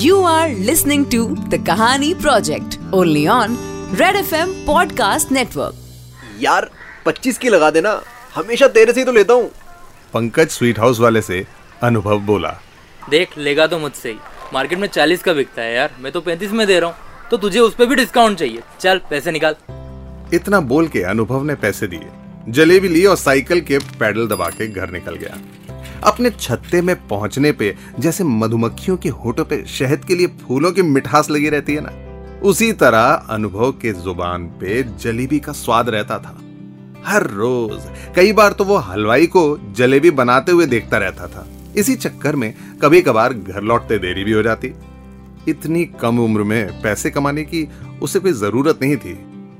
[0.00, 3.48] You are listening to the Kahani Project only on
[4.00, 5.74] Red FM Podcast Network.
[6.40, 6.70] यार
[7.06, 8.02] 25 की लगा देना।
[8.34, 9.50] हमेशा तेरे से ही तो लेता हूँ।
[10.14, 11.46] पंकज स्वीट हाउस वाले से
[11.82, 12.56] अनुभव बोला।
[13.10, 14.16] देख लेगा तो मुझसे ही।
[14.52, 16.96] मार्केट में चालीस का बिकता है यार। मैं तो पैंतीस में दे रहा हूँ।
[17.30, 19.54] तो तुझे उस पर भी डिस्काउंट चाहिए। चल पैसे निकाल।
[20.34, 22.08] इतना बोल के अनुभव ने पैसे दिए।
[22.48, 25.38] जलेबी ली और साइकिल के पैडल दबा के घर निकल गया।
[26.04, 30.82] अपने छत्ते में पहुँचने पे, जैसे मधुमक्खियों के होठों पे शहद के लिए फूलों की
[30.82, 31.92] मिठास लगी रहती है ना?
[32.40, 36.40] उसी तरह अनुभव के ज़ुबान पे जलेबी का स्वाद रहता था।
[37.04, 37.80] हर रोज,
[38.16, 42.54] कई बार तो वो हलवाई को जलेबी बनाते हुए देखता रहता था। इसी चक्कर में
[42.82, 44.72] कभी कभार घर लौटते देरी भी हो जाती।
[45.48, 47.68] इतनी कम उम्र में पैसे कमाने की
[48.02, 49.12] उसे कोई ज़रूरत नहीं थी।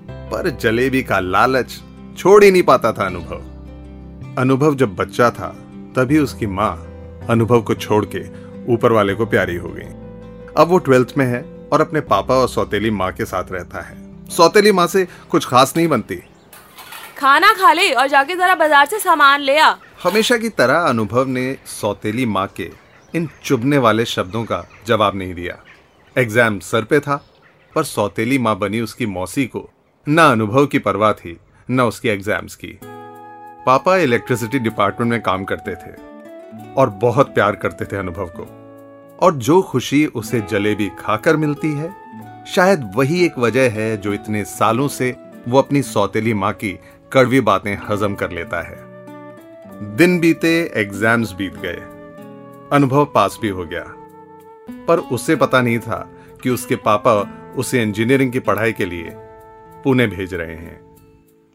[0.09, 1.83] पर जलेबी का लालच
[2.19, 3.43] छोड़ ही नहीं पाता था अनुभव।
[4.39, 5.57] अनुभव जब बच्चा था
[5.97, 6.73] तभी उसकी माँ
[7.31, 8.25] अनुभव को छोड़ के
[8.73, 9.89] ऊपर वाले को प्यारी हो गई।
[10.59, 13.97] अब वो ट्वेल्थ में है और अपने पापा और सौतेली माँ के साथ रहता है।
[14.29, 16.17] सौतेली माँ से कुछ खास नहीं बनती।
[17.19, 21.27] खाना खा ले और जाके जरा बाज़ार से सामान ले आ। हमेशा की तरह अनुभव
[21.29, 22.71] ने सौतेली माँ के
[23.15, 25.59] इन चुभने वाले शब्दों का जवाब नहीं दिया।
[26.17, 27.17] एग्ज़ाम सर पे था
[27.75, 29.69] पर सौतेली माँ बनी उसकी मौसी को
[30.07, 31.39] न अनुभव की परवाह थी
[31.69, 32.79] न उसकी एग्ज़ाम्स की।
[33.67, 35.93] पापा इलेक्ट्रिसिटी डिपार्टमेंट में काम करते थे
[36.75, 38.47] और बहुत प्यार करते थे अनुभव को।
[39.21, 41.95] और जो खुशी उसे जलेबी खाकर मिलती है,
[42.47, 45.17] शायद वही एक वजह है जो इतने सालों से
[45.49, 46.79] वो अपनी सौतेली माँ की
[47.13, 48.79] कड़वी बातें हजम कर लेता है।
[49.97, 51.81] दिन बीते एग्ज़ाम्स बीत गए।
[52.73, 53.85] अनुभव पास भी हो गया।
[54.89, 56.09] पर उसे पता नहीं था
[56.43, 57.15] कि उसके पापा
[57.57, 59.11] उसे इंजीनियरिंग की पढ़ाई के लिए
[59.85, 60.81] पुणे भेज रहे हैं।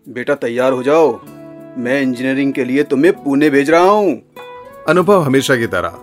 [0.08, 1.11] बेटा तैयार हो जाओ।
[1.77, 4.11] मैं इंजीनियरिंग के लिए तुम्हें पुणे भेज रहा हूँ।
[4.87, 5.97] अनुभव हमेशा की तरह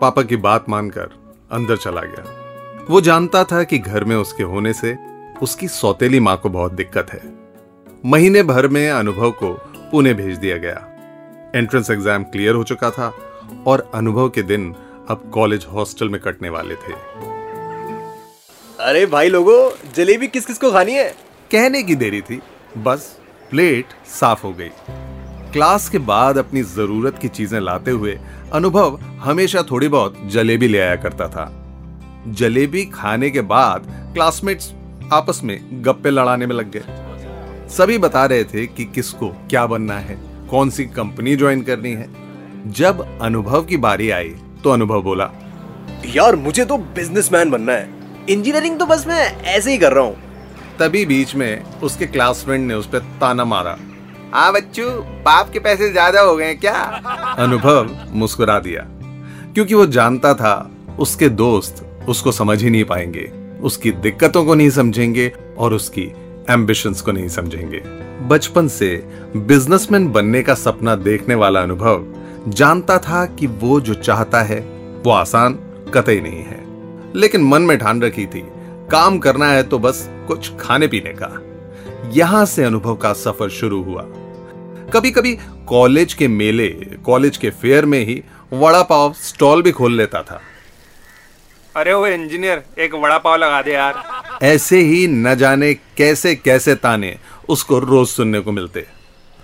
[0.00, 1.10] पापा की बात मानकर
[1.52, 4.96] अंदर चला गया। वो जानता था कि घर में उसके होने से
[5.42, 7.20] उसकी सौतेली माँ को बहुत दिक्कत है।
[8.04, 9.52] महीने भर में अनुभव को
[9.90, 13.12] पुणे भेज दिया गया। एंट्रेंस एग्ज़ाम क्लियर हो चुका था
[13.66, 14.74] और अनुभव के दिन
[15.10, 16.92] अब कॉलेज हॉस्टल में कटने वाले थे।
[18.80, 19.56] अरे भाई लोगो
[19.94, 21.08] जलेबी किस किस को खानी है?
[21.50, 22.40] कहने की देरी थी
[22.78, 23.16] बस
[23.50, 24.70] प्लेट साफ़ हो गई।
[25.52, 28.18] क्लास के बाद अपनी ज़रूरत की चीज़ें लाते हुए
[28.52, 31.44] अनुभव हमेशा थोड़ी बहुत जलेबी ले आया करता था।
[32.28, 34.72] जलेबी खाने के बाद क्लासमेट्स
[35.12, 39.98] आपस में गप्पे लड़ाने में लग गए। सभी बता रहे थे कि किसको क्या बनना
[39.98, 40.18] है
[40.50, 42.08] कौन सी कंपनी ज्वाइन करनी है।
[42.72, 45.30] जब अनुभव की बारी आई तो अनुभव बोला
[46.06, 47.88] यार मुझे तो बिजनेसमैन बनना है।
[48.30, 50.16] इंजीनियरिंग तो बस मैं ऐसे ही कर रहा हूँ।
[50.80, 53.78] तभी बीच में उसके क्लास फ्रेंड ने उस पर ताना मारा।
[54.34, 54.84] हाँ बच्चू,
[55.24, 56.74] बाप के पैसे ज़्यादा हो गए क्या?
[57.38, 58.82] अनुभव मुस्कुरा दिया।
[59.54, 63.24] क्योंकि वो जानता था, उसके दोस्त उसको समझ ही नहीं पाएँगे,
[63.62, 66.02] उसकी दिक्कतों को नहीं समझेंगे और उसकी
[66.50, 67.82] एम्बिशंस को नहीं समझेंगे।
[68.28, 68.88] बचपन से
[69.36, 72.04] बिजनेसमैन बनने का सपना देखने वाला अनुभव
[72.48, 74.60] जानता था कि वो जो चाहता है,
[75.04, 75.58] वो आसान,
[75.94, 76.64] कतई नहीं है।
[77.14, 78.44] लेकिन मन में ठान रखी थी,
[78.90, 81.38] काम करना है तो बस कुछ खाने पीने का।
[82.12, 84.06] यहाँ से अनुभव का सफ़र शुरू हुआ।
[84.92, 85.34] कभी कभी
[85.66, 86.68] कॉलेज के मेले
[87.06, 88.22] कॉलेज के फेयर में ही
[88.52, 90.40] वड़ा पाव स्टॉल भी खोल लेता था।
[91.76, 94.02] अरे वो इंजीनियर एक वड़ा पाव लगा दे यार।
[94.42, 97.16] ऐसे ही न जाने कैसे कैसे ताने
[97.48, 98.86] उसको रोज सुनने को मिलते।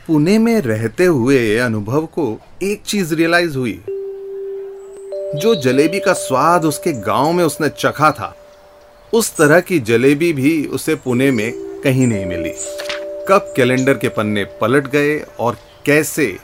[0.07, 3.81] पुणे में रहते हुए अनुभव को एक चीज़ रियलाइज़ हुई।
[5.35, 8.35] जो जलेबी का स्वाद उसके गाँव में उसने चखा था
[9.13, 11.53] उस तरह की जलेबी भी उसे पुणे में
[11.85, 12.53] कहीं नहीं मिली।
[13.29, 15.57] कब कैलेंडर के पन्ने पलट गए और
[15.87, 16.37] कैसे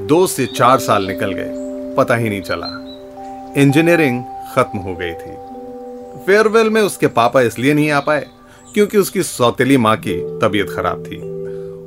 [0.00, 1.50] दो से चार साल निकल गए,
[1.96, 2.66] पता ही नहीं चला।
[3.56, 5.32] इंजीनियरिंग खत्म हो गई थी।
[6.26, 8.26] फेयरवेल में उसके पापा इसलिए नहीं आ पाए
[8.74, 11.16] क्योंकि उसकी सौतेली माँ की तबीयत खराब थी।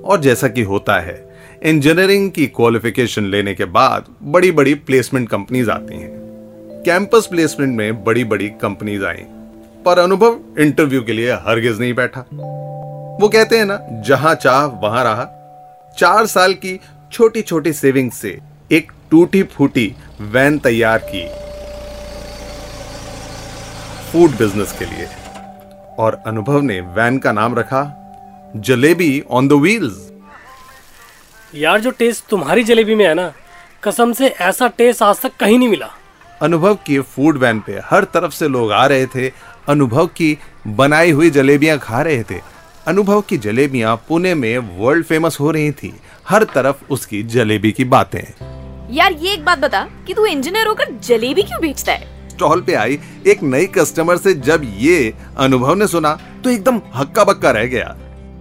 [0.01, 5.71] और जैसा कि होता है, इंजीनियरिंग की क्वालिफिकेशन लेने के बाद बड़ी बड़ी प्लेसमेंट कंपनीज़
[5.71, 6.11] आती हैं।
[6.85, 9.23] कैंपस प्लेसमेंट में बड़ी बड़ी कंपनीज़ आई।
[9.85, 12.25] पर अनुभव इंटरव्यू के लिए हरगिज नहीं बैठा।
[13.23, 15.25] वो कहते हैं ना जहाँ चाह वहाँ रहा।
[15.97, 16.79] चार साल की
[17.11, 18.29] छोटी छोटी सेविंग से
[18.71, 19.85] एक टूटी फूटी
[20.33, 21.23] वैन तैयार की।
[24.11, 25.07] फ़ूड बिज़नेस के लिए।
[25.99, 27.81] और अनुभव ने वैन का नाम रखा
[28.55, 30.11] जलेबी ऑन द व्हील्स
[31.55, 33.31] यार जो टेस्ट तुम्हारी जलेबी में है ना
[33.83, 35.89] कसम से ऐसा टेस्ट आज तक कहीं नहीं मिला।
[36.41, 39.31] अनुभव की फ़ूड वैन पे हर तरफ़ से लोग आ रहे थे
[39.69, 40.37] अनुभव की
[40.67, 42.52] बनाई हुई जलेबियाँ खा रहे थे।
[42.87, 45.93] अनुभव की जलेबियाँ पुणे में वर्ल्ड फ़ेमस हो रही थी।
[46.29, 48.23] हर तरफ़ उसकी जलेबी की बातें।
[48.93, 52.29] यार ये एक बात बता कि तू इंजीनियर होकर जलेबी क्यों बेचता है?
[52.29, 56.13] स्टॉल पे आई एक नई कस्टमर से जब ये अनुभव ने सुना
[56.43, 57.85] तो एकदम हक्का बक्का रह गया।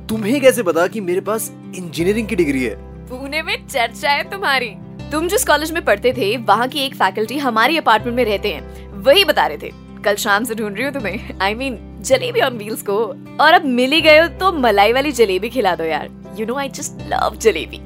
[0.08, 2.74] तुम्हें कैसे पता कि मेरे पास इंजीनियरिंग की डिग्री है?
[3.08, 4.74] पुणे में चर्चा है तुम्हारी।
[5.12, 8.90] तुम जिस कॉलेज में पढ़ते थे वहाँ की एक फैकल्टी हमारी अपार्टमेंट में रहते हैं।
[9.02, 9.72] वही बता रहे थे।
[10.04, 12.98] कल शाम से ढूंढ रही हूँ तुम्हें। I I mean mean, Jalebi on Wheels को।
[13.40, 16.08] और अब मिल ही गए हो तो मलाई वाली जलेबी खिला दो यार।
[16.38, 17.80] You know I just love jalebi.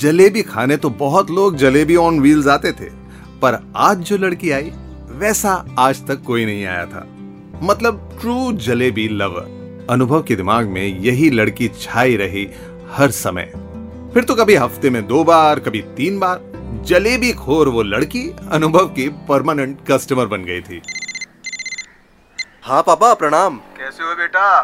[0.00, 2.90] Jalebi खाने तो बहुत लोग जलेबी ऑन व्हील्स आते थे।
[3.42, 4.70] पर आज जो लड़की आई,
[5.10, 7.06] वैसा आज तक कोई नहीं आया था।
[7.62, 12.46] मतलब ट्रू जलेबी लवर अनुभव के दिमाग में यही लड़की छाई रही
[12.90, 13.50] हर समय।
[14.14, 16.40] फिर तो कभी हफ़्ते में दो बार, कभी तीन बार,
[16.86, 20.80] जलेबी खोर वो लड़की अनुभव की परमानेंट कस्टमर बन गई थी।
[22.66, 24.62] हाँ पापा प्रणाम। कैसे हो बेटा?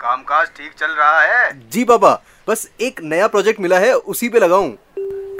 [0.00, 1.70] कामकाज ठीक चल रहा है?
[1.70, 2.10] जी पापा
[2.48, 4.70] बस एक नया प्रोजेक्ट मिला है उसी पे लगाऊँ।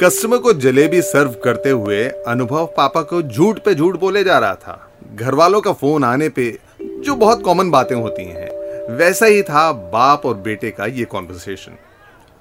[0.00, 4.54] कस्टमर को जलेबी सर्व करते हुए अनुभव पापा को झूठ पे झूठ बोले जा रहा
[4.54, 6.48] था। घर वालों का फ़ोन आने पे
[6.80, 8.48] जो बहुत कॉमन बातें होती हैं
[8.96, 11.76] वैसा ही था बाप और बेटे का ये कॉन्वर्सेशन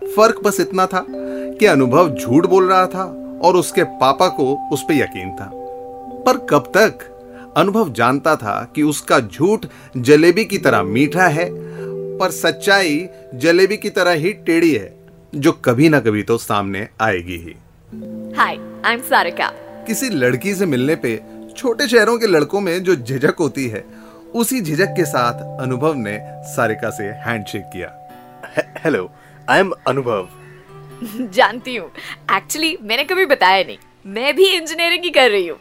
[0.02, 3.04] फ़र्क बस इतना था कि अनुभव झूठ बोल रहा था
[3.44, 5.52] और उसके पापा को उस पर यकीन था।
[6.24, 7.08] पर कब तक
[7.58, 9.66] अनुभव जानता था कि उसका झूठ
[9.98, 11.48] जलेबी की तरह मीठा है
[12.20, 14.94] पर सच्चाई जलेबी की तरह ही टेढ़ी है
[15.36, 17.56] जो कभी ना कभी तो सामने आएगी ही।
[18.38, 19.48] हाय आई एम सारिका
[19.88, 21.20] किसी लड़की से मिलने पे
[21.58, 23.84] छोटे शहरों के लड़कों में जो झिझक होती है
[24.36, 26.18] उसी झिझक के साथ अनुभव ने
[26.56, 27.94] सारिका से हैंडशेक किया।
[28.86, 29.10] हेलो
[29.50, 30.28] आई एम अनुभव
[31.34, 31.90] जानती हूँ।
[32.36, 33.78] एक्चुअली मैंने कभी बताया नहीं।
[34.14, 35.60] मैं भी इंजीनियरिंग ही कर रही हूँ।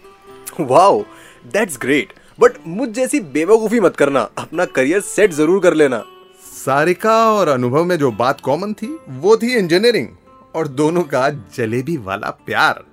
[0.61, 1.05] वाओ
[1.47, 6.03] दैट्स ग्रेट बट मुझ जैसी बेवकूफ़ी मत करना। अपना करियर सेट ज़रूर कर लेना।
[6.43, 10.09] सारिका और अनुभव में जो बात कॉमन थी वो थी इंजीनियरिंग
[10.55, 12.85] और दोनों का जलेबी वाला प्यार।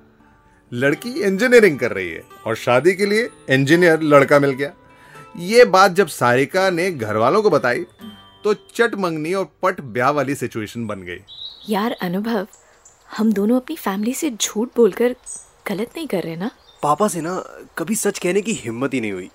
[0.71, 4.71] लड़की इंजीनियरिंग कर रही है। और शादी के लिए इंजीनियर लड़का मिल गया।
[5.41, 7.85] ये बात जब सारिका ने घर वालों को बताई
[8.44, 11.19] तो चट मंगनी और पट ब्याह वाली सिचुएशन बन गई।
[11.69, 12.47] यार अनुभव
[13.17, 15.15] हम दोनों अपनी फैमिली से झूठ बोलकर
[15.67, 16.50] गलत नहीं कर रहे ना?
[16.83, 17.44] पापा से ना
[17.77, 19.30] कभी सच कहने की हिम्मत ही नहीं हुई।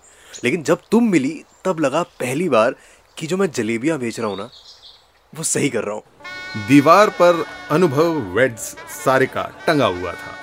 [0.45, 2.75] लेकिन जब तुम मिली, तब लगा पहली बार
[3.19, 4.49] कि जो मैं जलेबियाँ बेच रहा हूँ ना,
[5.33, 6.03] वो सही कर रहा हूँ।
[6.69, 8.63] दीवार पर अनुभव वेड्स
[9.05, 10.35] सारिका टंगा हुआ था।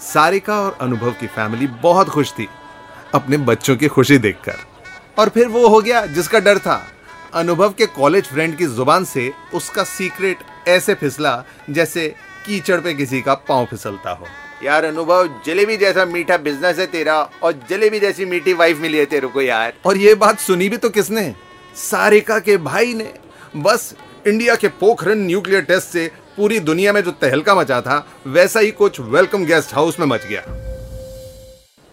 [0.00, 2.48] सारिका और अनुभव की फैमिली बहुत खुश थी,
[3.14, 4.56] अपने बच्चों की खुशी देखकर।
[5.18, 6.82] और फिर वो हो गया जिसका डर था।
[7.34, 10.38] अनुभव के कॉलेज फ्रेंड की ज़ुबान से उसका सीक्रेट
[10.68, 12.08] ऐसे फिसला जैसे
[12.46, 14.26] कीचड़ पे किसी का पाँव फिसलता हो।
[14.64, 19.04] यार अनुभव जलेबी जैसा मीठा बिज़नेस है तेरा और जलेबी जैसी मीठी वाइफ मिली है
[19.06, 21.34] तेरे को यार। और ये बात सुनी भी तो किसने?
[21.76, 23.12] सारिका के भाई ने।
[23.56, 23.94] बस
[24.26, 28.70] इंडिया के पोखरन न्यूक्लियर टेस्ट से पूरी दुनिया में जो तहलका मचा था वैसा ही
[28.70, 30.42] कुछ वेलकम गेस्ट हाउस में मच गया।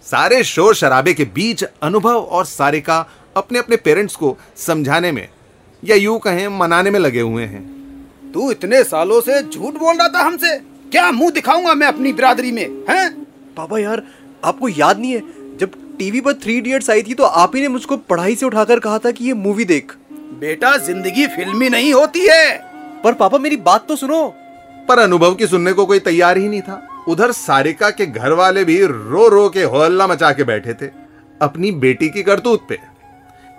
[0.06, 3.06] सारे शोर शराबे के बीच अनुभव और सारिका
[3.36, 5.28] अपने अपने पेरेंट्स को समझाने में
[5.82, 7.62] या यूँ कहें मनाने में लगे हुए हैं।
[8.34, 12.52] तू इतने सालों से झूठ बोल रहा था हमसे। क्या मुँह दिखाऊँगा मैं अपनी बिरादरी
[12.52, 13.10] में हैं?
[13.56, 14.02] पापा यार
[14.44, 15.20] आपको याद नहीं है
[15.58, 18.78] जब टीवी पर थ्री इडियट्स आई थी तो आप ही ने मुझको पढ़ाई से उठाकर
[18.78, 19.92] कहा था कि ये मूवी देख।
[20.40, 22.56] बेटा ज़िंदगी फिल्मी नहीं होती है।
[23.04, 24.26] पर पापा मेरी बात तो सुनो।
[24.88, 28.64] पर अनुभव की सुनने को कोई तैयार ही नहीं था। उधर सारिका के घर वाले
[28.64, 30.90] भी रो रो के होल्ला मचा के बैठे थे
[31.40, 32.78] अपनी बेटी की करतूत पे।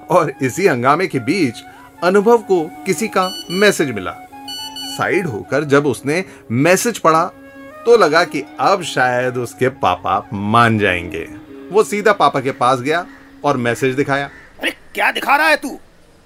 [0.10, 1.63] और इसी हंगामे के बीच
[2.03, 4.12] अनुभव को किसी का मैसेज मिला।
[4.98, 7.24] साइड होकर जब उसने मैसेज पढ़ा
[7.86, 11.28] तो लगा कि अब शायद उसके पापा मान जाएँगे।
[11.72, 13.06] वो सीधा पापा के पास गया
[13.44, 14.30] और मैसेज दिखाया।
[14.62, 15.78] अरे क्या दिखा रहा है तू?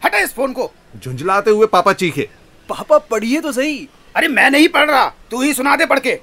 [0.02, 2.30] हटा इस फ़ोन को। झुंझलाते हुए पापा चीखे।
[2.70, 6.16] पापा पढ़िए तो सही। अरे मैं नहीं पढ़ रहा। तू ही सुना दे पढ़ के।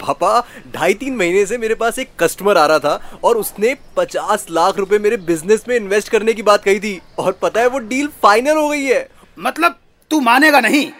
[0.00, 0.40] पापा
[0.74, 4.78] ढाई तीन महीने से मेरे पास एक कस्टमर आ रहा था और उसने पचास लाख
[4.78, 8.08] रुपए मेरे बिज़नेस में इन्वेस्ट करने की बात कही थी। और पता है वो डील
[8.22, 9.08] फाइनल हो गई है।
[9.38, 9.78] मतलब
[10.10, 10.90] तू मानेगा नहीं?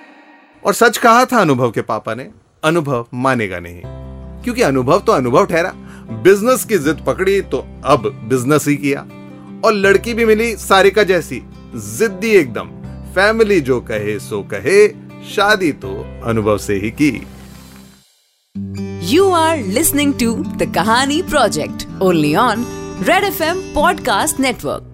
[0.65, 2.29] और सच कहा था अनुभव के पापा ने,
[2.65, 3.83] अनुभव मानेगा नहीं।
[4.43, 5.73] क्योंकि अनुभव तो अनुभव ठहरा।
[6.11, 9.01] बिज़नेस की जिद पकड़ी तो अब बिज़नेस ही किया।
[9.65, 11.43] और लड़की भी मिली सारिका जैसी,
[11.75, 12.67] जिद्दी एकदम।
[13.15, 14.89] फैमिली जो कहे सो कहे,
[15.31, 17.27] शादी तो अनुभव से ही की।
[19.15, 22.67] You are are to the Kahani project only on
[23.03, 24.94] Red F M podcast Network.